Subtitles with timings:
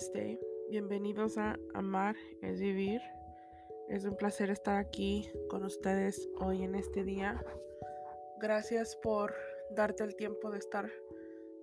[0.00, 0.40] Namaste.
[0.70, 3.02] Bienvenidos a Amar es Vivir.
[3.90, 7.44] Es un placer estar aquí con ustedes hoy en este día.
[8.40, 9.34] Gracias por
[9.76, 10.90] darte el tiempo de estar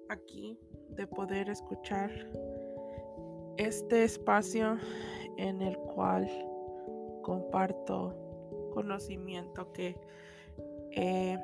[0.10, 0.60] aquí,
[0.90, 2.12] de poder escuchar
[3.58, 4.78] este espacio
[5.38, 6.30] en el cual
[7.24, 8.14] comparto
[8.72, 9.96] conocimiento que
[10.92, 11.40] he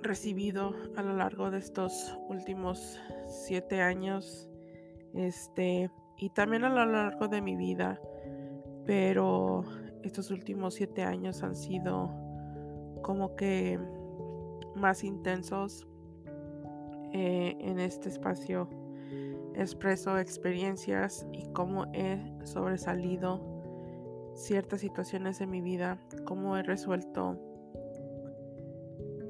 [0.00, 2.98] recibido a lo largo de estos últimos
[3.32, 4.48] siete años,
[5.14, 8.00] este, y también a lo largo de mi vida,
[8.84, 9.64] pero
[10.02, 12.10] estos últimos siete años han sido
[13.02, 13.78] como que
[14.76, 15.86] más intensos
[17.12, 18.68] eh, en este espacio.
[19.54, 23.52] Expreso experiencias y cómo he sobresalido
[24.34, 27.38] ciertas situaciones en mi vida, cómo he resuelto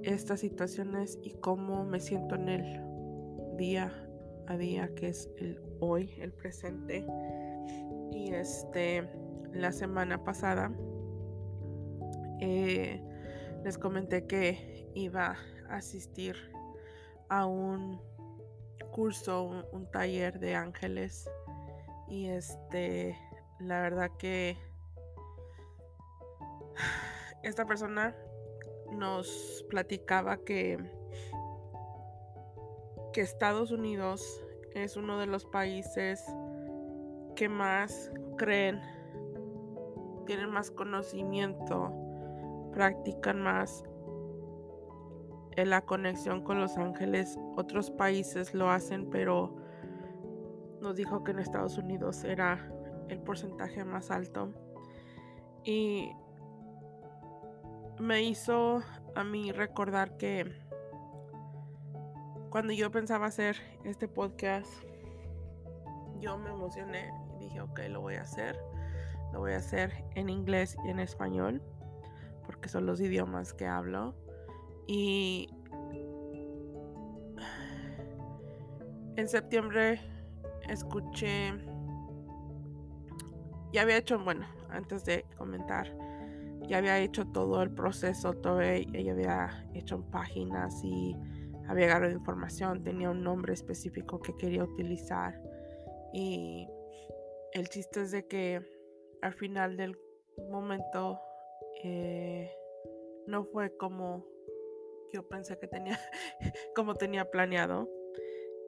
[0.04, 2.91] estas situaciones y cómo me siento en el
[3.56, 3.92] día
[4.46, 7.06] a día, que es el hoy, el presente.
[8.10, 9.08] Y este,
[9.52, 10.72] la semana pasada
[12.40, 13.02] eh,
[13.64, 15.36] les comenté que iba
[15.68, 16.36] a asistir
[17.28, 18.00] a un
[18.90, 21.28] curso, un, un taller de ángeles.
[22.08, 23.16] Y este,
[23.60, 24.56] la verdad que
[27.42, 28.14] esta persona
[28.92, 30.78] nos platicaba que,
[33.12, 34.42] que Estados Unidos
[34.74, 36.24] es uno de los países
[37.36, 38.80] que más creen,
[40.26, 41.92] tienen más conocimiento,
[42.72, 43.84] practican más
[45.56, 47.38] en la conexión con los ángeles.
[47.56, 49.54] Otros países lo hacen, pero
[50.80, 52.72] nos dijo que en Estados Unidos era
[53.08, 54.52] el porcentaje más alto.
[55.64, 56.10] Y
[58.00, 58.80] me hizo
[59.14, 60.50] a mí recordar que
[62.52, 64.70] cuando yo pensaba hacer este podcast,
[66.20, 68.58] yo me emocioné y dije, ok, lo voy a hacer.
[69.32, 71.62] Lo voy a hacer en inglés y en español,
[72.44, 74.14] porque son los idiomas que hablo.
[74.86, 75.48] Y
[79.16, 79.98] en septiembre
[80.68, 81.54] escuché,
[83.72, 85.90] ya había hecho, bueno, antes de comentar,
[86.68, 91.16] ya había hecho todo el proceso, todo, ella había hecho páginas y
[91.68, 95.40] había agarrado información, tenía un nombre específico que quería utilizar.
[96.12, 96.68] Y
[97.52, 98.60] el chiste es de que
[99.22, 99.96] al final del
[100.50, 101.20] momento
[101.84, 102.50] eh,
[103.26, 104.26] no fue como
[105.12, 105.98] yo pensé que tenía,
[106.74, 107.88] como tenía planeado.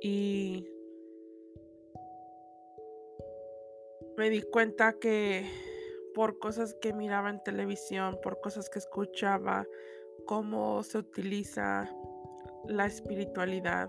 [0.00, 0.68] Y
[4.16, 5.46] me di cuenta que
[6.14, 9.66] por cosas que miraba en televisión, por cosas que escuchaba,
[10.26, 11.90] cómo se utiliza
[12.66, 13.88] la espiritualidad.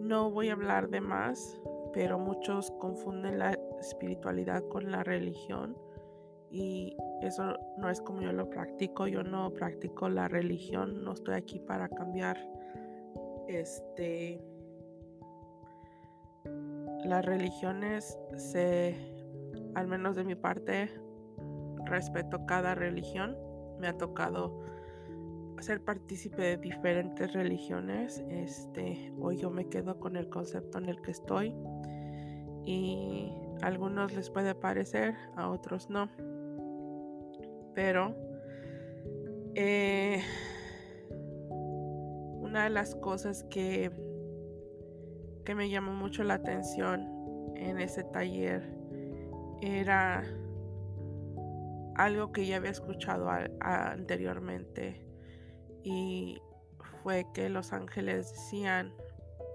[0.00, 1.60] No voy a hablar de más,
[1.92, 5.76] pero muchos confunden la espiritualidad con la religión
[6.50, 9.06] y eso no es como yo lo practico.
[9.06, 12.36] Yo no practico la religión, no estoy aquí para cambiar
[13.48, 14.40] este
[17.04, 18.96] las religiones se
[19.74, 20.90] al menos de mi parte
[21.84, 23.36] respeto cada religión.
[23.78, 24.60] Me ha tocado
[25.64, 28.22] ser partícipe de diferentes religiones.
[28.28, 31.54] Este, hoy yo me quedo con el concepto en el que estoy.
[32.66, 33.32] Y
[33.62, 36.10] a algunos les puede parecer, a otros no.
[37.74, 38.14] Pero
[39.54, 40.22] eh,
[42.40, 43.90] una de las cosas que,
[45.46, 47.08] que me llamó mucho la atención
[47.56, 48.70] en ese taller
[49.62, 50.24] era
[51.96, 55.13] algo que ya había escuchado anteriormente
[55.84, 56.40] y
[57.02, 58.92] fue que los ángeles decían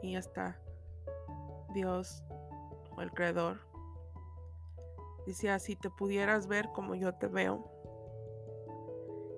[0.03, 0.59] y hasta
[1.73, 2.23] Dios
[2.95, 3.59] o el creador
[5.25, 7.67] decía si te pudieras ver como yo te veo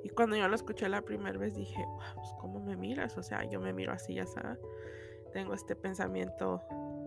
[0.04, 1.86] y cuando yo lo escuché la primera vez dije
[2.16, 4.60] pues cómo me miras o sea yo me miro así ya sabes.
[5.32, 6.62] Tengo este pensamiento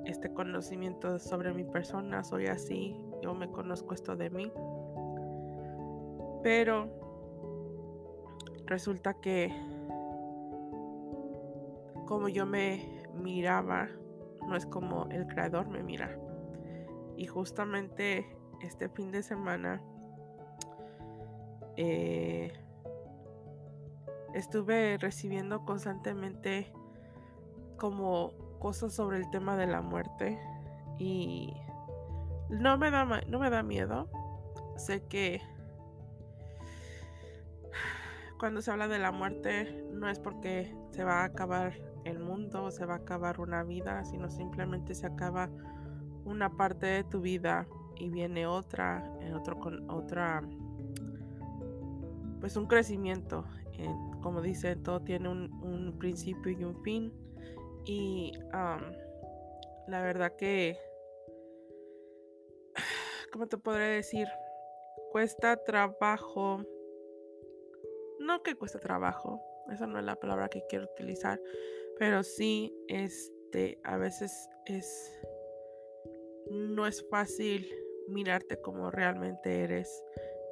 [0.07, 4.51] este conocimiento sobre mi persona soy así yo me conozco esto de mí
[6.43, 6.89] pero
[8.67, 9.53] resulta que
[12.07, 13.89] como yo me miraba,
[14.47, 16.19] no es como el creador me mira.
[17.17, 19.83] Y justamente este fin de semana
[21.77, 22.53] eh,
[24.35, 26.73] estuve recibiendo constantemente
[27.77, 30.39] como cosas sobre el tema de la muerte
[30.99, 31.53] y
[32.49, 34.09] no me da no me da miedo
[34.77, 35.41] sé que
[38.39, 42.71] cuando se habla de la muerte no es porque se va a acabar el mundo,
[42.71, 45.51] se va a acabar una vida, sino simplemente se acaba
[46.25, 47.67] una parte de tu vida
[47.97, 50.43] y viene otra, en otro con otra,
[52.41, 53.45] pues un crecimiento.
[54.23, 57.13] como dicen, todo tiene un, principio y un fin.
[57.85, 60.79] Y la verdad que,
[63.33, 64.29] ¿cómo te podré decir?
[65.13, 66.63] Cuesta trabajo.
[68.21, 69.41] No que cuesta trabajo,
[69.71, 71.41] esa no es la palabra que quiero utilizar,
[71.99, 75.21] pero sí, este, a veces es
[76.51, 77.67] no es fácil
[78.09, 80.03] mirarte como realmente eres.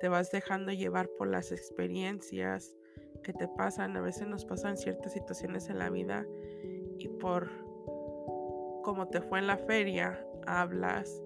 [0.01, 2.75] Te vas dejando llevar por las experiencias
[3.23, 3.97] que te pasan.
[3.97, 6.27] A veces nos pasan ciertas situaciones en la vida
[6.99, 7.51] y por
[8.83, 11.23] como te fue en la feria, hablas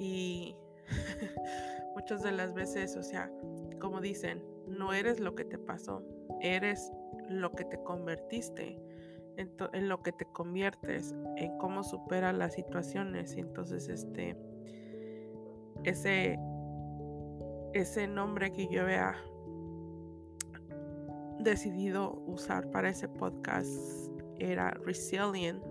[0.00, 0.56] y
[1.94, 3.30] muchas de las veces, o sea,
[3.80, 6.02] como dicen, no eres lo que te pasó,
[6.40, 6.90] eres
[7.28, 8.80] lo que te convertiste
[9.38, 13.36] en, lo que te conviertes, en cómo superas las situaciones.
[13.36, 14.36] Entonces, este,
[15.84, 16.38] ese,
[17.72, 19.14] ese nombre que yo había
[21.38, 23.70] decidido usar para ese podcast
[24.40, 25.62] era Resilient,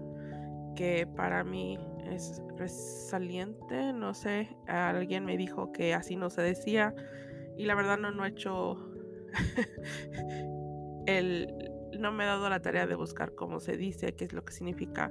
[0.76, 1.78] que para mí
[2.10, 6.96] es resaliente, no sé, alguien me dijo que así no se decía
[7.58, 8.78] y la verdad no, no he hecho
[11.06, 14.44] el, no me he dado la tarea de buscar cómo se dice, qué es lo
[14.44, 15.10] que significa,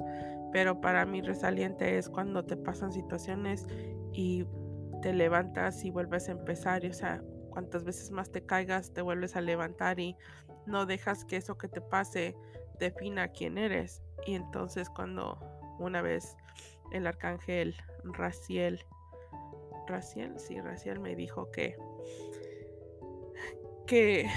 [0.52, 3.66] pero para mí resaliente es cuando te pasan situaciones
[4.12, 4.44] y
[5.02, 9.02] te levantas y vuelves a empezar, y, o sea, cuantas veces más te caigas, te
[9.02, 10.16] vuelves a levantar y
[10.66, 12.36] no dejas que eso que te pase
[12.78, 14.02] defina quién eres.
[14.26, 15.38] Y entonces cuando
[15.78, 16.36] una vez
[16.92, 17.74] el arcángel
[18.04, 18.84] Raciel,
[19.86, 21.76] Raciel, sí, Raciel me dijo que
[23.86, 24.28] que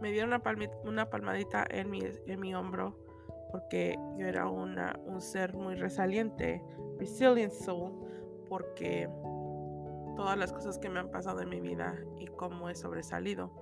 [0.00, 0.40] me dieron
[0.84, 2.96] una, palmadita en mi, en mi hombro
[3.50, 6.62] porque yo era una, un ser muy resiliente,
[6.98, 7.92] resilient soul,
[8.48, 9.08] porque
[10.16, 13.52] todas las cosas que me han pasado en mi vida y cómo he sobresalido.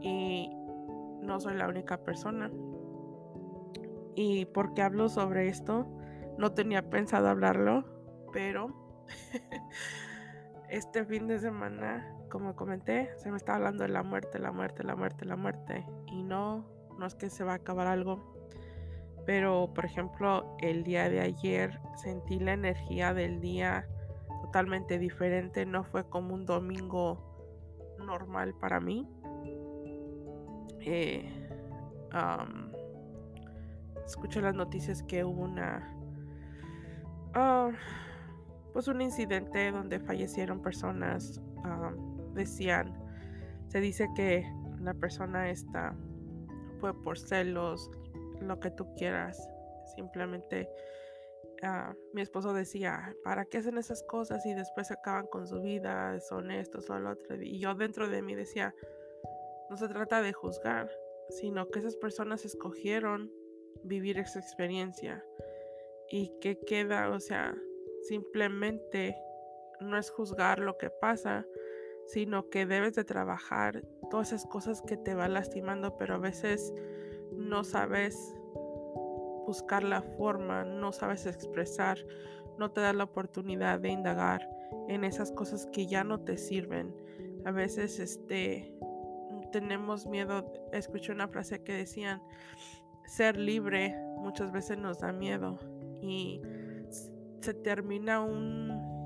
[0.00, 0.50] Y
[1.20, 2.50] no soy la única persona.
[4.14, 5.86] Y porque hablo sobre esto,
[6.38, 7.84] no tenía pensado hablarlo,
[8.32, 8.68] pero
[10.76, 14.84] este fin de semana como comenté, se me está hablando de la muerte, la muerte,
[14.84, 15.86] la muerte, la muerte.
[16.06, 16.66] Y no,
[16.98, 18.34] no es que se va a acabar algo.
[19.24, 23.88] Pero, por ejemplo, el día de ayer sentí la energía del día
[24.42, 25.66] totalmente diferente.
[25.66, 29.08] No fue como un domingo normal para mí.
[30.80, 31.48] Eh,
[34.04, 35.92] escuché las noticias que hubo una...
[37.34, 37.70] Ah,
[38.76, 41.40] pues un incidente donde fallecieron personas
[42.34, 42.92] decían,
[43.68, 44.44] se dice que
[44.82, 45.96] la persona esta
[46.78, 47.90] fue por celos,
[48.42, 49.48] lo que tú quieras.
[49.94, 50.68] Simplemente
[51.62, 56.20] ah, mi esposo decía, ¿para qué hacen esas cosas y después acaban con su vida?
[56.20, 57.42] Son esto, son lo otro.
[57.42, 58.74] Y yo dentro de mí decía,
[59.70, 60.90] no se trata de juzgar,
[61.30, 63.32] sino que esas personas escogieron
[63.84, 65.24] vivir esa experiencia.
[66.10, 67.56] Y que queda, o sea,
[68.08, 69.16] simplemente
[69.80, 71.46] no es juzgar lo que pasa,
[72.06, 76.72] sino que debes de trabajar todas esas cosas que te van lastimando, pero a veces
[77.32, 78.34] no sabes
[79.46, 81.98] buscar la forma, no sabes expresar,
[82.58, 84.48] no te das la oportunidad de indagar
[84.88, 86.94] en esas cosas que ya no te sirven.
[87.44, 88.72] A veces este
[89.52, 92.20] tenemos miedo, escuché una frase que decían
[93.06, 95.58] ser libre muchas veces nos da miedo
[96.02, 96.42] y
[97.40, 98.96] se termina un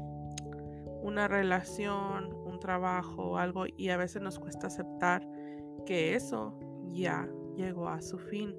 [1.02, 5.26] una relación, trabajo o algo y a veces nos cuesta aceptar
[5.86, 6.56] que eso
[6.92, 8.54] ya llegó a su fin.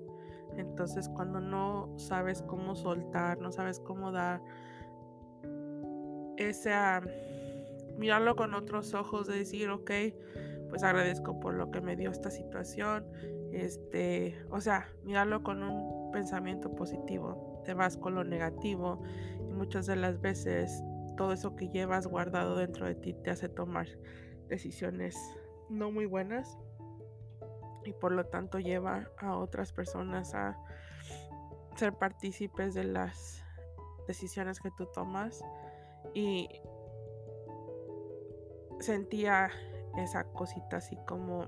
[0.58, 4.42] Entonces cuando no sabes cómo soltar, no sabes cómo dar
[6.36, 6.74] ese
[7.98, 9.92] mirarlo con otros ojos de decir, ok,
[10.70, 13.06] pues agradezco por lo que me dio esta situación.
[13.54, 17.62] Este, o sea, mirarlo con un pensamiento positivo.
[17.64, 19.04] Te vas con lo negativo
[19.62, 20.84] muchas de las veces
[21.16, 23.88] todo eso que llevas guardado dentro de ti te hace tomar
[24.48, 25.16] decisiones
[25.70, 26.58] no muy buenas
[27.86, 30.58] y por lo tanto lleva a otras personas a
[31.76, 33.46] ser partícipes de las
[34.08, 35.44] decisiones que tú tomas
[36.16, 36.50] y
[38.80, 39.52] sentía
[40.00, 41.46] esa cosita así como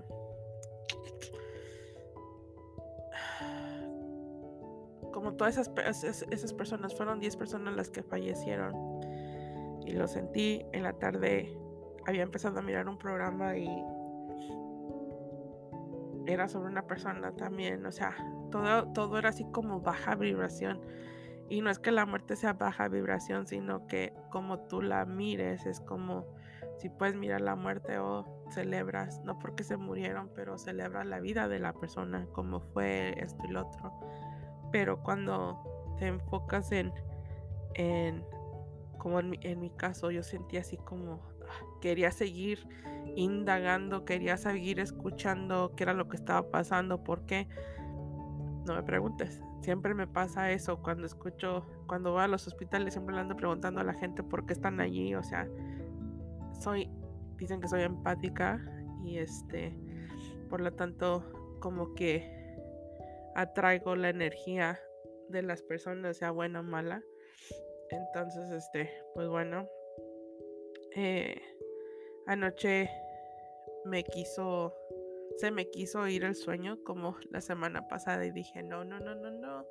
[5.24, 8.76] como todas esas, esas personas fueron 10 personas las que fallecieron
[9.86, 10.66] y lo sentí.
[10.74, 11.58] En la tarde
[12.06, 13.70] había empezado a mirar un programa y
[16.26, 18.14] era sobre una persona también, o sea,
[18.52, 20.82] todo, todo era así como baja vibración.
[21.48, 25.66] Y no es que la muerte sea baja vibración, sino que como tú la mires,
[25.66, 26.26] es como
[26.80, 31.48] si puedes mirar la muerte o celebras, no porque se murieron, pero celebras la vida
[31.48, 33.94] de la persona, como fue esto y lo otro.
[34.74, 36.92] Pero cuando te enfocas en,
[37.76, 38.26] en
[38.98, 42.68] como en mi, en mi caso, yo sentía así como ah, quería seguir
[43.16, 47.48] indagando, quería seguir escuchando qué era lo que estaba pasando, por qué.
[48.66, 53.14] No me preguntes, siempre me pasa eso cuando escucho, cuando voy a los hospitales, siempre
[53.14, 55.48] le ando preguntando a la gente por qué están allí, o sea,
[56.60, 56.90] soy,
[57.38, 58.60] dicen que soy empática
[59.04, 59.78] y este,
[60.50, 62.43] por lo tanto, como que
[63.36, 64.80] atraigo la energía
[65.30, 67.04] de las personas, sea buena o mala.
[67.90, 69.68] Entonces, este, pues bueno,
[70.96, 71.42] eh,
[72.26, 72.90] anoche
[73.86, 74.74] me quiso,
[75.38, 79.16] se me quiso ir el sueño como la semana pasada y dije, no, no, no,
[79.16, 79.66] no, no.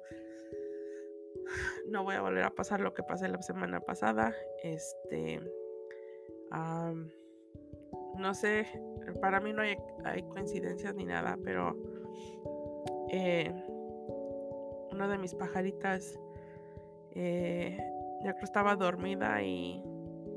[1.89, 4.35] No voy a volver a pasar lo que pasé la semana pasada.
[4.63, 5.41] Este,
[8.19, 8.67] no sé,
[9.21, 9.77] para mí no hay,
[10.29, 11.77] coincidencias ni nada, pero
[13.13, 13.53] eh,
[14.91, 16.19] una de mis pajaritas
[17.15, 17.79] eh,
[18.25, 19.83] ya que estaba dormida y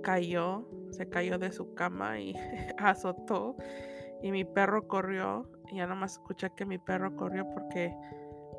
[0.03, 2.35] cayó, se cayó de su cama y
[2.77, 3.55] azotó.
[4.21, 7.95] Y mi perro corrió, y ya nomás escuché que mi perro corrió porque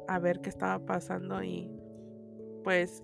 [0.08, 1.70] a ver qué estaba pasando y
[2.62, 3.02] pues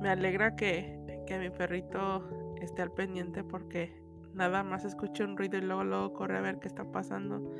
[0.00, 4.02] me alegra que, que mi perrito esté al pendiente porque
[4.34, 7.52] nada más escuché un ruido y luego luego corre a ver qué está pasando.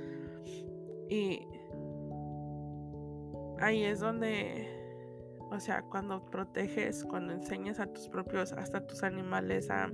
[1.08, 1.46] Y
[3.60, 4.78] ahí es donde
[5.50, 9.90] o sea, cuando proteges, cuando enseñas a tus propios, hasta tus animales a,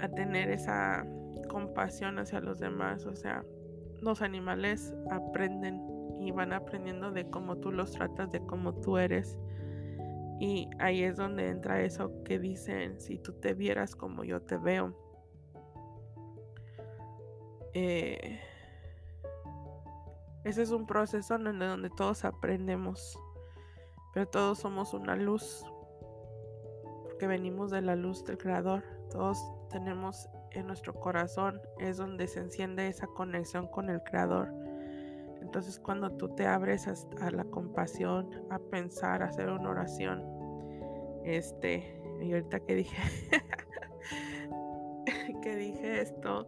[0.00, 1.06] a tener esa
[1.48, 3.06] compasión hacia los demás.
[3.06, 3.44] O sea,
[4.00, 5.80] los animales aprenden
[6.20, 9.38] y van aprendiendo de cómo tú los tratas, de cómo tú eres.
[10.40, 14.58] Y ahí es donde entra eso que dicen, si tú te vieras como yo te
[14.58, 14.94] veo.
[17.72, 18.40] Eh,
[20.44, 23.18] ese es un proceso en donde todos aprendemos
[24.14, 25.66] pero todos somos una luz,
[27.02, 28.84] porque venimos de la luz del Creador.
[29.10, 29.36] Todos
[29.70, 34.54] tenemos en nuestro corazón, es donde se enciende esa conexión con el Creador.
[35.42, 40.22] Entonces cuando tú te abres a, la compasión, a pensar, a hacer una oración,
[41.24, 42.96] este, y ahorita que dije,
[45.42, 46.46] que dije esto,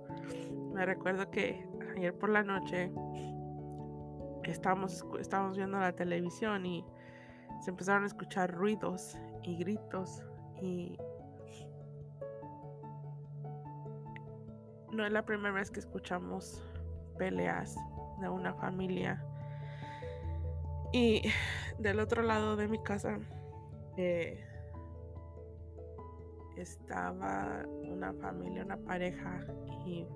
[0.72, 2.92] me recuerdo que ayer por la noche
[4.50, 5.04] estábamos,
[5.54, 6.84] viendo la televisión y
[7.62, 10.22] se empezaron a escuchar ruidos y gritos
[10.60, 10.96] y
[14.92, 16.62] no es la primera vez que escuchamos
[17.18, 17.76] peleas
[18.20, 19.22] de una familia.
[20.92, 21.22] Y
[21.78, 23.18] del otro lado de mi casa
[23.96, 24.42] eh,
[26.56, 29.44] estaba una familia, una pareja
[29.86, 30.06] y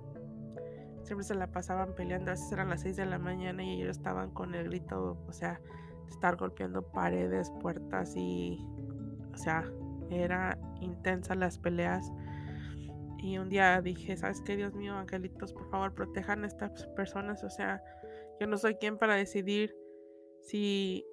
[1.11, 3.97] siempre se la pasaban peleando, a veces eran las 6 de la mañana y ellos
[3.97, 5.59] estaban con el grito, o sea,
[6.07, 8.65] estar golpeando paredes, puertas y,
[9.33, 9.69] o sea,
[10.09, 12.09] era intensa las peleas.
[13.17, 17.43] Y un día dije, ¿sabes qué, Dios mío, angelitos, por favor, protejan a estas personas?
[17.43, 17.83] O sea,
[18.39, 19.75] yo no soy quien para decidir
[20.39, 21.05] si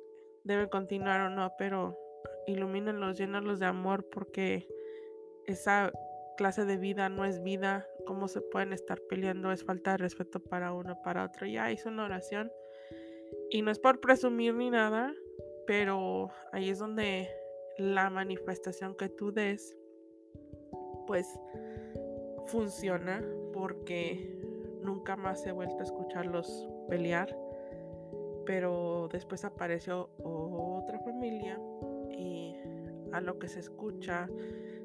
[0.45, 1.99] debe continuar o no, pero
[2.47, 4.69] ilumínenlos, llénalos de amor, porque
[5.47, 5.91] esa
[6.39, 7.85] clase de vida no es vida.
[8.07, 9.51] ¿Cómo se pueden estar peleando?
[9.51, 11.47] Es falta de respeto para uno, para otro.
[11.47, 12.51] Ya hice una oración
[13.51, 15.13] y no es por presumir ni nada,
[15.67, 17.29] pero ahí es donde
[17.77, 19.77] la manifestación que tú des,
[21.09, 21.27] pues
[22.47, 23.21] funciona
[23.53, 24.41] porque
[24.81, 27.37] nunca más he vuelto a escucharlos pelear.
[28.47, 31.61] Pero después apareció otra familia
[32.11, 32.55] y
[33.11, 34.29] a lo que se escucha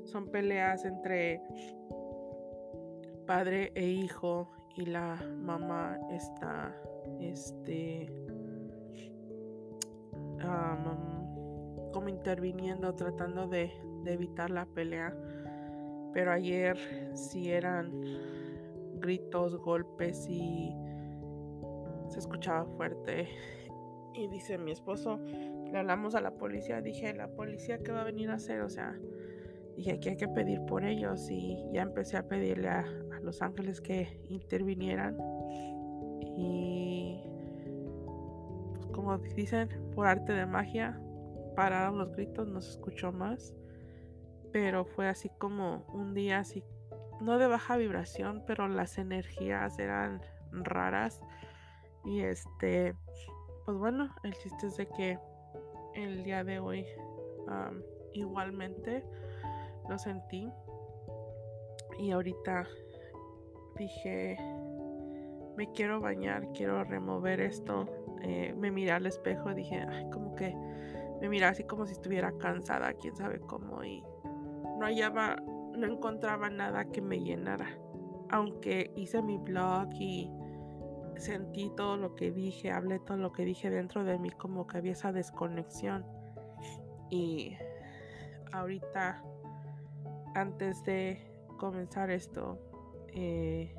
[0.04, 1.42] son peleas entre
[3.26, 6.76] padre e hijo y la mamá está
[7.20, 8.24] este
[11.94, 13.72] como interviniendo, tratando de,
[14.06, 15.16] evitar la pelea.
[16.14, 16.78] Pero ayer
[17.16, 17.92] sí eran
[18.96, 20.76] gritos, golpes y
[22.10, 23.30] se escuchaba fuerte.
[24.14, 28.04] Y dice mi esposo, le hablamos a la policía, dije, ¿la policía qué va a
[28.04, 28.62] venir a hacer?
[28.62, 29.00] O sea,
[29.76, 33.42] dije que hay que pedir por ellos y ya empecé a pedirle a, a los
[33.42, 35.18] ángeles que intervinieran.
[36.22, 37.22] Y
[38.94, 41.00] como dicen, por arte de magia,
[41.56, 43.54] pararon los gritos, no se escuchó más.
[44.52, 46.64] Pero fue así como un día así,
[47.20, 51.22] no de baja vibración, pero las energías eran raras.
[52.06, 52.96] Y este,
[53.66, 55.20] pues bueno, el chiste es de que
[55.96, 56.86] el día de hoy
[58.14, 59.04] igualmente
[59.90, 60.50] lo sentí.
[62.00, 62.68] Y ahorita
[63.78, 64.38] dije,
[65.56, 67.86] me quiero bañar, quiero remover esto.
[68.22, 70.56] Eh, me miré al espejo, dije, ay, como que
[71.22, 73.84] me miraba así como si estuviera cansada, quién sabe cómo.
[73.84, 74.04] Y
[74.80, 75.38] no hallaba,
[75.78, 77.78] no encontraba nada que me llenara.
[78.30, 80.30] Aunque hice mi blog y
[81.18, 84.78] sentí todo lo que dije, hablé todo lo que dije dentro de mí, como que
[84.78, 86.06] había esa desconexión.
[87.10, 87.56] Y
[88.52, 89.24] ahorita,
[90.36, 91.20] antes de
[91.58, 92.60] comenzar esto,
[93.10, 93.76] eh,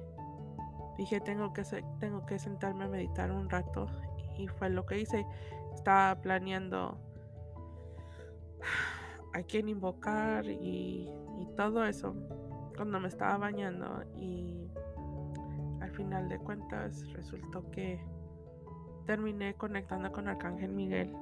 [0.96, 1.62] dije tengo que,
[1.98, 3.86] tengo que sentarme a meditar un rato
[4.38, 5.26] y fue lo que hice.
[5.74, 6.98] Estaba planeando
[9.34, 12.14] a quién invocar y, y todo eso
[12.76, 14.70] cuando me estaba bañando y
[15.80, 18.00] al final de cuentas resultó que
[19.06, 21.14] terminé conectando con Arcángel Miguel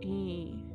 [0.00, 0.65] y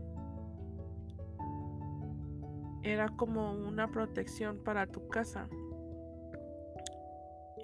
[2.84, 5.50] era como una protección para tu casa.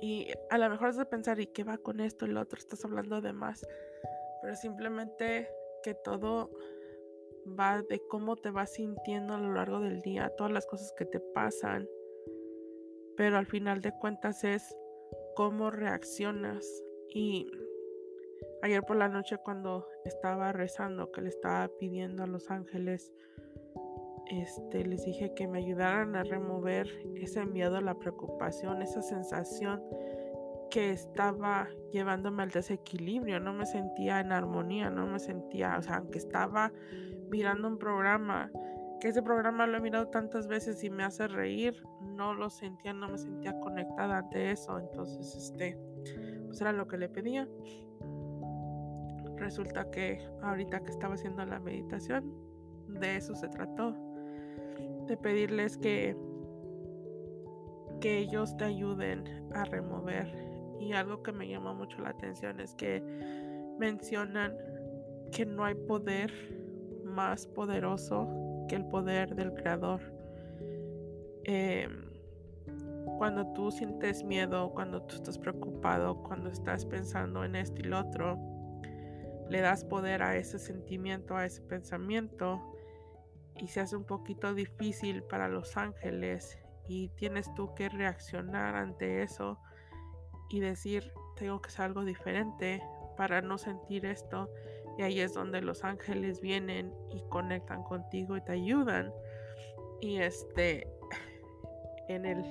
[0.02, 2.60] Y a lo mejor es de pensar, ¿y qué va con esto y lo otro?
[2.60, 3.66] Estás hablando de más.
[4.42, 5.50] Pero simplemente
[5.84, 6.52] que todo
[7.60, 11.06] va de cómo te vas sintiendo a lo largo del día, todas las cosas que
[11.06, 11.88] te pasan.
[13.16, 14.76] Pero al final de cuentas es
[15.36, 16.84] cómo reaccionas.
[17.10, 17.50] Y
[18.62, 23.12] ayer por la noche cuando estaba rezando, que le estaba pidiendo a los ángeles
[24.30, 29.82] este, les dije que me ayudaran a remover ese miedo, la preocupación, esa sensación
[30.70, 35.98] que estaba llevándome al desequilibrio, no me sentía en armonía, no me sentía, o sea,
[35.98, 36.72] aunque estaba
[37.30, 38.52] mirando un programa,
[39.00, 42.94] que ese programa lo he mirado tantas veces y me hace reír, no lo sentía,
[42.94, 45.78] no me sentía conectada ante eso, entonces, este,
[46.46, 47.48] pues era lo que le pedía.
[49.38, 52.34] Resulta que ahorita que estaba haciendo la meditación,
[52.88, 53.96] de eso se trató
[55.08, 56.16] de pedirles que,
[58.02, 60.28] que ellos te ayuden a remover.
[60.80, 63.02] Y algo que me llamó mucho la atención es que
[63.80, 64.56] mencionan
[65.32, 66.32] que no hay poder
[67.04, 68.28] más poderoso
[68.68, 70.02] que el poder del creador.
[71.46, 72.08] Em,
[73.18, 78.00] cuando tú sientes miedo, cuando tú estás preocupado, cuando estás pensando en esto y lo
[78.00, 78.38] otro,
[79.50, 82.62] le das poder a ese sentimiento, a ese pensamiento
[83.60, 89.24] y se hace un poquito difícil para los ángeles y tienes tú que reaccionar ante
[89.24, 89.60] eso
[90.50, 92.82] y decir tengo que hacer algo diferente
[93.16, 94.50] para no sentir esto
[94.98, 99.14] y ahí es donde los ángeles vienen y conectan contigo y te ayudan.
[100.02, 100.92] Y este
[102.08, 102.44] en el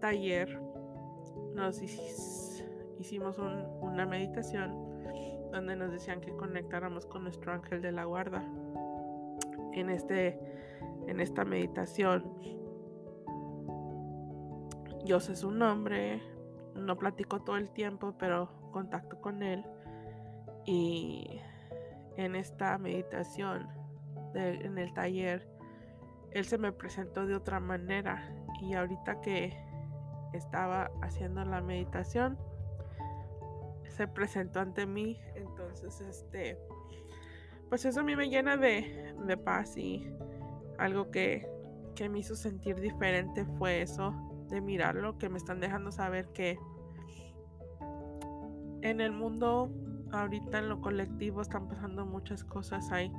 [0.00, 0.60] taller
[1.54, 4.72] nos hicimos una meditación
[5.50, 8.42] donde nos decían que conectáramos con nuestro ángel de la guarda
[9.72, 10.38] en, este,
[11.06, 12.24] en esta meditación.
[15.04, 16.22] Yo sé su nombre,
[16.74, 19.64] no platico todo el tiempo, pero contacto con él.
[20.66, 21.40] Y
[22.16, 23.68] en esta meditación,
[24.34, 25.48] en el taller,
[26.32, 28.30] él se me presentó de otra manera.
[28.60, 29.56] Y ahorita que
[30.32, 32.38] estaba haciendo la meditación,
[33.88, 35.20] se presentó ante mí.
[35.34, 36.58] Entonces, este,
[37.70, 40.12] pues eso a mí me llena de, paz y
[40.76, 41.48] algo que,
[41.94, 44.12] que me hizo sentir diferente fue eso,
[44.48, 46.58] de mirarlo, que me están dejando saber que
[48.82, 49.70] en el mundo,
[50.10, 52.90] ahorita en lo colectivo, están pasando muchas cosas.
[52.90, 53.12] Hay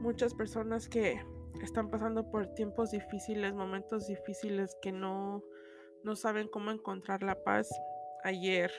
[0.00, 1.20] muchas personas que
[1.62, 5.42] están pasando por tiempos difíciles, momentos difíciles que no,
[6.04, 7.68] no saben cómo encontrar la paz.
[8.24, 8.70] Ayer,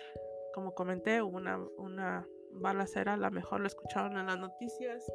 [0.53, 5.11] como comenté, hubo una, una balacera, a lo mejor lo escucharon en las noticias.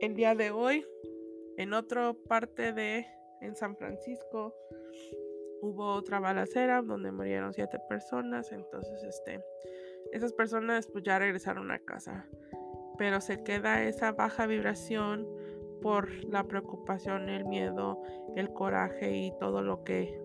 [0.00, 0.86] El día de hoy,
[1.56, 3.06] en otra parte de
[3.40, 4.54] en San Francisco,
[5.62, 8.52] hubo otra balacera donde murieron siete personas.
[8.52, 9.42] Entonces, este,
[10.12, 12.26] esas personas pues ya regresaron a casa.
[12.98, 15.26] Pero se queda esa baja vibración
[15.80, 18.02] por la preocupación, el miedo,
[18.36, 20.20] el coraje y todo lo que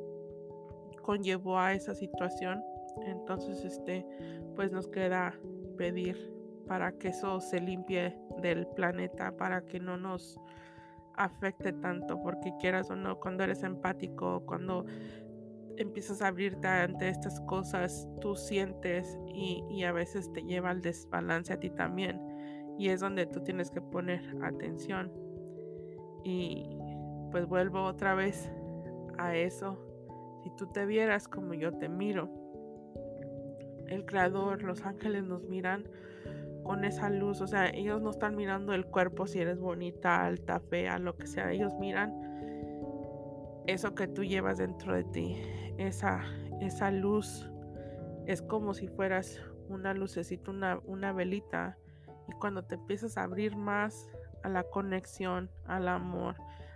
[1.01, 2.61] conllevó a esa situación.
[3.05, 4.05] Entonces, este,
[4.55, 5.39] pues nos queda
[5.75, 6.33] pedir
[6.67, 10.39] para que eso se limpie del planeta, para que no nos
[11.15, 14.85] afecte tanto, porque quieras o no, cuando eres empático, cuando
[15.77, 20.81] empiezas a abrirte ante estas cosas, tú sientes y, y, a veces te lleva al
[20.81, 22.19] desbalance a ti también.
[22.77, 25.11] Y es donde tú tienes que poner atención.
[26.23, 26.65] Y
[27.31, 28.51] pues vuelvo otra vez
[29.17, 29.79] a eso.
[30.43, 32.29] Si tú te vieras como yo te miro,
[33.87, 35.87] el creador, los ángeles nos miran
[36.63, 40.59] con esa luz, o sea, ellos no están mirando el cuerpo si eres bonita, alta,
[40.59, 42.25] fea, lo que sea, ellos miran
[43.67, 45.37] eso que tú llevas dentro de ti,
[45.77, 46.23] esa,
[46.61, 47.49] esa luz.
[48.25, 51.77] Es como si fueras una lucecita, una, una velita,
[52.27, 54.09] y cuando te empiezas a abrir más
[54.43, 56.35] a la conexión, al amor,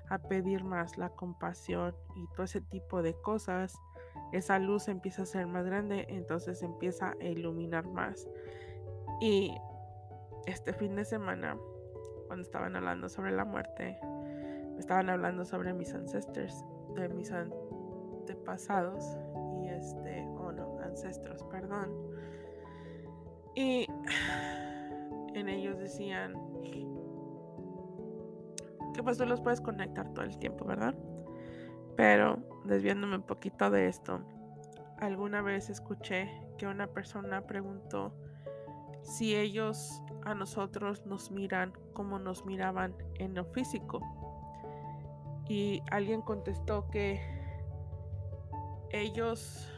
[0.10, 3.76] a pedir más la compasión y todo ese tipo de cosas,
[4.32, 8.28] esa luz empieza a ser más grande, entonces empieza a iluminar más.
[9.22, 9.56] Y
[10.46, 11.58] este fin de semana,
[12.28, 14.00] cuando estaban hablando sobre la muerte,
[14.78, 16.63] estaban hablando sobre mis ancestors,
[16.96, 19.04] de mis antepasados
[19.62, 21.92] y este, o no, ancestros, perdón.
[23.56, 23.88] Y
[25.34, 26.34] en ellos decían
[28.94, 30.94] que pues tú los puedes conectar todo el tiempo, ¿verdad?
[32.00, 34.22] Pero desviándome un poquito de esto,
[35.00, 38.14] alguna vez escuché que una persona preguntó
[39.02, 44.00] si ellos a nosotros nos miran como nos miraban en lo físico.
[45.50, 47.20] Y alguien contestó que
[48.92, 49.70] ellos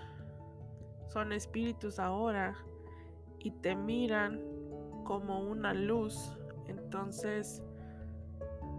[1.08, 2.54] son espíritus ahora
[3.40, 4.44] y te miran
[5.06, 6.38] como una luz.
[6.68, 7.64] Entonces,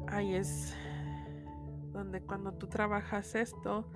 [0.07, 0.77] ahí es
[1.93, 3.91] donde cuando tú trabajas esto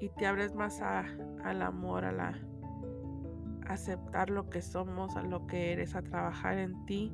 [0.00, 2.40] y te abres más al amor, a la
[3.66, 7.12] aceptar lo que somos, a lo que eres, a trabajar en ti,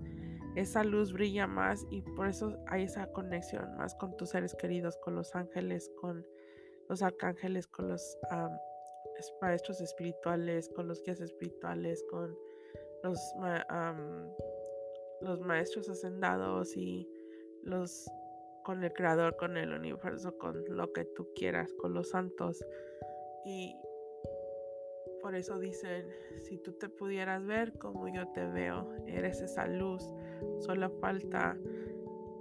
[0.56, 4.96] esa luz brilla más y por eso hay esa conexión más con tus seres queridos,
[4.98, 6.26] con los ángeles, con
[6.88, 8.18] los arcángeles, con los
[9.40, 12.36] maestros espirituales, con los guías espirituales, con
[13.02, 13.20] los,
[15.20, 17.08] los maestros hacendados y
[17.62, 18.10] los
[18.68, 22.62] con el creador, con el universo, con lo que tú quieras, con los santos.
[23.46, 23.74] Y
[25.22, 26.06] por eso dicen,
[26.44, 30.04] si tú te pudieras ver como yo te veo, eres esa luz,
[30.58, 31.56] solo falta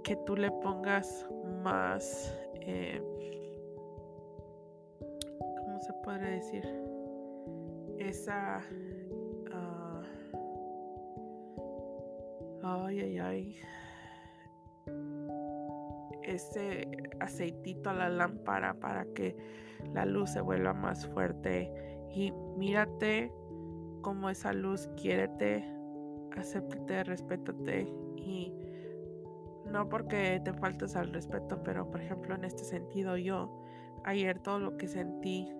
[0.04, 1.26] que tú le pongas
[1.64, 3.00] más, eh,
[5.00, 6.64] ¿cómo se puede decir?
[7.96, 8.60] Esa...
[9.50, 10.02] Ah,
[12.62, 13.60] ay, ay, ay
[16.34, 16.88] ese
[17.20, 19.36] aceitito a la lámpara para que
[19.92, 21.72] la luz se vuelva más fuerte
[22.14, 23.32] y mírate
[24.02, 25.64] como esa luz, quiérete,
[26.36, 28.52] acéptate, respétate y
[29.66, 33.62] no porque te faltes al respeto, pero por ejemplo en este sentido yo
[34.04, 35.52] ayer todo lo que sentí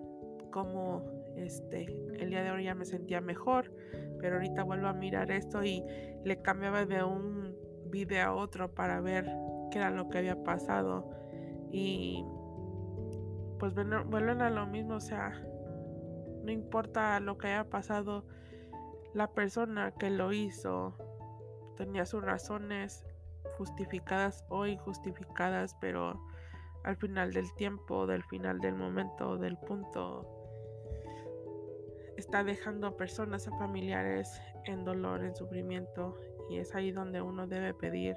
[0.51, 1.03] como
[1.35, 1.85] este
[2.17, 3.71] el día de hoy ya me sentía mejor,
[4.19, 5.83] pero ahorita vuelvo a mirar esto y
[6.23, 7.55] le cambiaba de un
[7.89, 9.25] video a otro para ver
[9.69, 11.09] qué era lo que había pasado.
[11.71, 12.25] Y
[13.59, 15.31] pues vuelven a lo mismo, o sea,
[16.43, 18.25] no importa lo que haya pasado,
[19.13, 20.95] la persona que lo hizo
[21.75, 23.05] tenía sus razones
[23.57, 26.19] justificadas o injustificadas, pero
[26.83, 30.27] al final del tiempo, del final del momento, del punto,
[32.17, 36.17] está dejando a personas, a familiares en dolor, en sufrimiento,
[36.49, 38.15] y es ahí donde uno debe pedir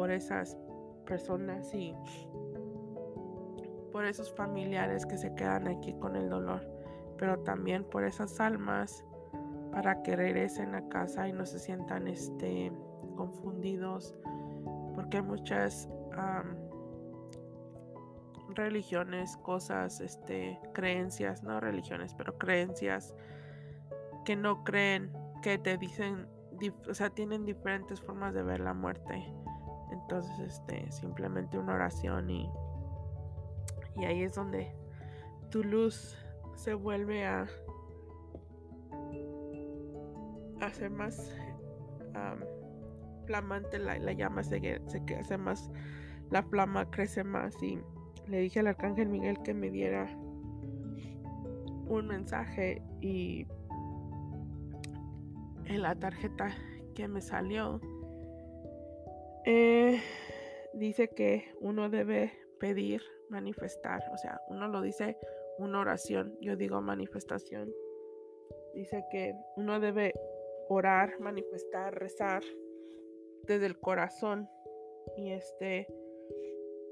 [0.00, 0.56] por esas
[1.04, 1.94] personas y
[3.92, 6.66] por esos familiares que se quedan aquí con el dolor,
[7.18, 9.04] pero también por esas almas
[9.72, 12.72] para que regresen a casa y no se sientan este,
[13.14, 14.16] confundidos,
[14.94, 15.86] porque hay muchas
[18.54, 23.14] religiones, cosas, este, creencias, no religiones, pero creencias
[24.24, 26.26] que no creen, que te dicen,
[26.88, 29.30] o sea, tienen diferentes formas de ver la muerte.
[29.90, 32.50] Entonces, este, simplemente una oración y,
[33.96, 34.72] y ahí es donde
[35.50, 36.16] tu luz
[36.54, 37.48] se vuelve a
[40.60, 41.34] hacer más
[43.26, 45.70] flamante, la, la llama se, se hace más,
[46.30, 47.60] la flama crece más.
[47.62, 47.80] Y
[48.26, 50.08] le dije al arcángel Miguel que me diera
[51.86, 53.46] un mensaje y
[55.64, 56.54] en la tarjeta
[56.94, 57.80] que me salió
[59.44, 60.00] eh,
[60.74, 65.16] dice que uno debe pedir, manifestar, o sea, uno lo dice
[65.58, 67.72] una oración, yo digo manifestación.
[68.74, 70.14] Dice que uno debe
[70.68, 72.42] orar, manifestar, rezar
[73.44, 74.48] desde el corazón.
[75.16, 75.86] Y este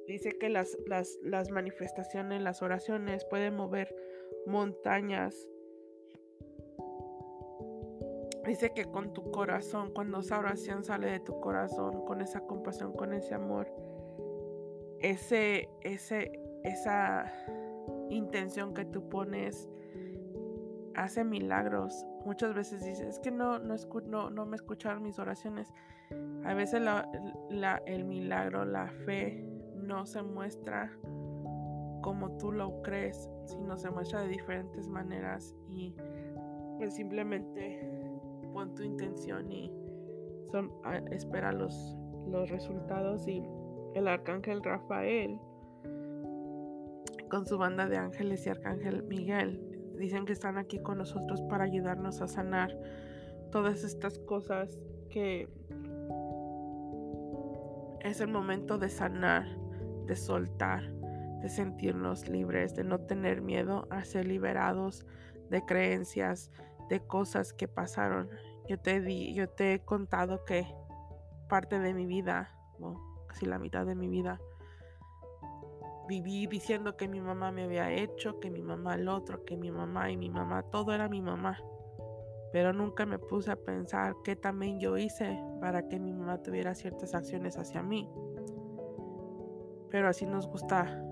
[0.06, 3.94] dice que las, las, las manifestaciones, las oraciones pueden mover
[4.46, 5.48] montañas
[8.48, 12.94] Dice que con tu corazón, cuando esa oración sale de tu corazón, con esa compasión,
[12.94, 13.70] con ese amor,
[15.00, 16.32] ese, ese,
[16.64, 17.30] esa
[18.08, 19.68] intención que tú pones
[20.94, 22.06] hace milagros.
[22.24, 25.68] Muchas veces dice, es que no, no, no, no me escucharon mis oraciones.
[26.46, 26.80] A veces
[27.84, 30.90] el milagro, la fe, no se muestra
[32.00, 35.94] como tú lo crees, sino se muestra de diferentes maneras y
[36.78, 37.97] pues simplemente
[38.58, 39.70] pon tu intención y
[40.50, 43.40] son, ah, espera los, los resultados y
[43.94, 45.38] el arcángel Rafael
[47.30, 49.62] con su banda de ángeles y arcángel Miguel
[49.96, 52.76] dicen que están aquí con nosotros para ayudarnos a sanar
[53.52, 54.76] todas estas cosas
[55.08, 55.48] que
[58.00, 59.46] es el momento de sanar,
[60.06, 60.82] de soltar,
[61.42, 65.06] de sentirnos libres, de no tener miedo a ser liberados
[65.48, 66.50] de creencias,
[66.88, 68.30] de cosas que pasaron.
[68.68, 70.66] Yo te di, yo te he contado que
[71.48, 72.54] parte de mi vida,
[73.26, 74.40] casi la mitad de mi vida,
[76.08, 79.70] viví diciendo que mi mamá me había hecho, que mi mamá el otro, que mi
[79.70, 81.58] mamá y mi mamá, todo era mi mamá.
[82.50, 86.74] Pero nunca me puse a pensar qué también yo hice para que mi mamá tuviera
[86.74, 88.10] ciertas acciones hacia mí.
[89.90, 91.02] Pero así nos gusta.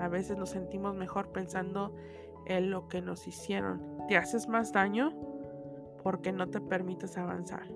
[0.00, 1.94] A veces nos sentimos mejor pensando
[2.46, 3.80] en lo que nos hicieron.
[4.08, 5.12] Te haces más daño
[6.02, 7.66] porque no te permites avanzar.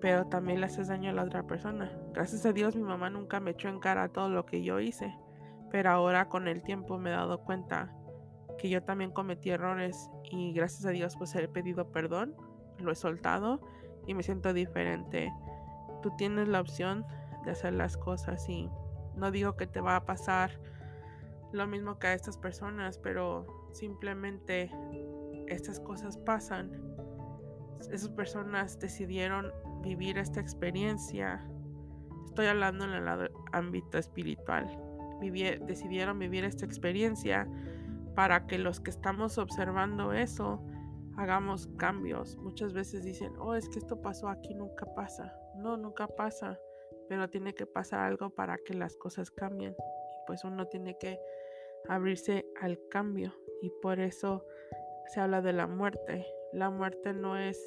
[0.00, 1.90] Pero también le haces daño a la otra persona.
[2.12, 5.16] Gracias a Dios mi mamá nunca me echó en cara todo lo que yo hice
[5.70, 7.92] pero ahora con el tiempo me he dado cuenta
[8.58, 12.34] que yo también cometí errores y gracias a Dios pues he pedido perdón,
[12.78, 13.60] lo he soltado
[14.06, 15.32] y me siento diferente.
[16.02, 17.04] Tú tienes la opción
[17.44, 18.70] de hacer las cosas y
[19.16, 20.58] no digo que te va a pasar
[21.52, 24.70] lo mismo que a estas personas, pero simplemente
[25.48, 26.72] estas cosas pasan.
[27.90, 31.46] Esas personas decidieron vivir esta experiencia.
[32.26, 34.66] Estoy hablando en el ámbito espiritual
[35.20, 37.48] decidieron vivir esta experiencia
[38.14, 40.62] para que los que estamos observando eso
[41.16, 42.36] hagamos cambios.
[42.36, 45.32] Muchas veces dicen, oh, es que esto pasó aquí, nunca pasa.
[45.56, 46.58] No, nunca pasa,
[47.08, 49.72] pero tiene que pasar algo para que las cosas cambien.
[49.72, 51.18] Y pues uno tiene que
[51.88, 54.44] abrirse al cambio y por eso
[55.06, 56.26] se habla de la muerte.
[56.52, 57.58] La muerte no es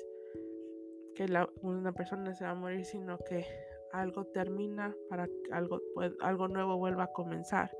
[1.15, 1.25] que
[1.61, 3.45] una persona se va a morir, sino que
[3.91, 5.81] algo termina para que algo,
[6.21, 7.71] algo nuevo vuelva a comenzar.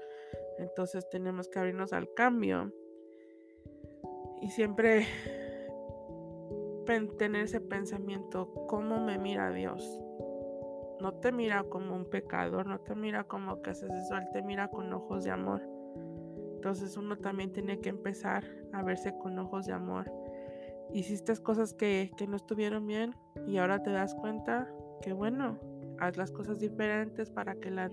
[0.58, 2.74] Entonces tenemos que abrirnos al cambio
[4.42, 5.06] y siempre
[7.18, 10.04] tener ese pensamiento, ¿cómo me mira Dios?
[11.00, 14.42] No te mira como un pecador, no te mira como que haces eso, Él te
[14.42, 15.62] mira con ojos de amor.
[16.60, 18.44] Entonces uno también tiene que empezar
[18.74, 20.12] a verse con ojos de amor.
[20.92, 23.16] Hiciste cosas que, que no estuvieron bien
[23.48, 24.70] y ahora te das cuenta
[25.02, 25.58] que bueno,
[26.00, 27.90] haz las cosas diferentes para que la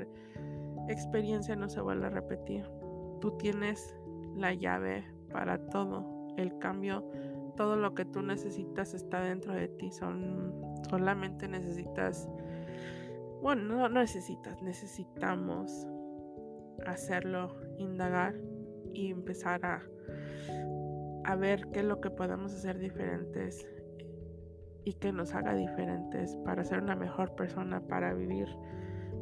[0.88, 2.68] experiencia no se vuelva a repetir.
[3.20, 3.94] Tú tienes
[4.35, 6.26] la llave para todo.
[6.37, 7.09] El cambio,
[7.57, 9.92] todo lo que tú necesitas está dentro de ti.
[9.92, 10.52] Son,
[10.90, 12.29] solamente necesitas,
[13.42, 15.87] bueno, no necesitas, necesitamos
[16.85, 18.35] hacerlo, indagar
[18.96, 19.82] y empezar a,
[21.24, 23.68] a ver qué es lo que podemos hacer diferentes
[24.85, 28.48] y que nos haga diferentes para ser una mejor persona, para vivir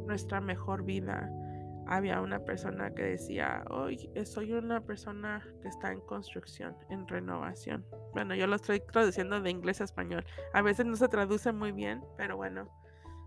[0.07, 1.31] nuestra mejor vida.
[1.87, 7.85] Había una persona que decía, hoy soy una persona que está en construcción, en renovación.
[8.13, 10.25] Bueno, yo lo estoy traduciendo de inglés a español.
[10.53, 12.69] A veces no se traduce muy bien, pero bueno,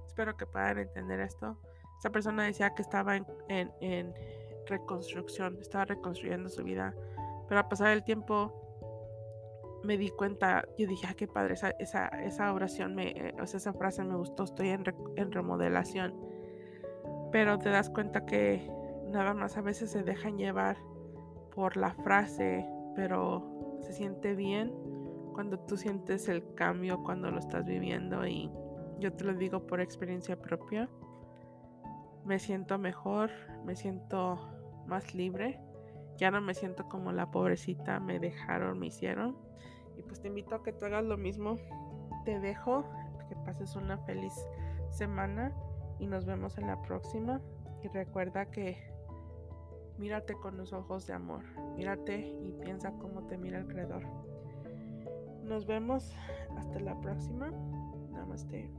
[0.08, 1.60] espero que puedan entender esto.
[2.00, 4.14] Esa persona decía que estaba en,
[4.68, 6.94] reconstrucción, estaba reconstruyendo su vida,
[7.48, 8.68] pero a pasar el tiempo
[9.84, 13.48] me di cuenta, yo dije, ah, qué padre, esa, esa, esa oración, me, eh, o
[13.48, 14.84] sea, esa frase me gustó, estoy en,
[15.16, 16.14] en remodelación.
[17.32, 18.70] Pero te das cuenta que
[19.12, 20.78] nada más a veces se dejan llevar
[21.56, 24.74] por la frase, pero se siente bien
[25.34, 28.52] cuando tú sientes el cambio, cuando lo estás viviendo y
[29.00, 30.90] yo te lo digo por experiencia propia.
[32.26, 33.30] Me siento mejor,
[33.64, 34.40] me siento
[34.88, 35.60] más libre
[36.18, 39.38] ya no me siento como la pobrecita, me dejaron, me hicieron.
[39.98, 41.58] Y pues te invito a que tú hagas lo mismo.
[42.26, 42.84] Te dejo,
[43.30, 44.34] que pases una feliz
[44.90, 45.54] semana
[46.00, 47.40] y nos vemos en la próxima.
[47.84, 48.78] Y recuerda que
[49.98, 51.44] mírate con los ojos de amor.
[51.76, 54.04] Mírate y piensa cómo te mira el creador.
[55.44, 56.16] Nos vemos
[56.58, 57.52] hasta la próxima.
[58.12, 58.72] Namaste.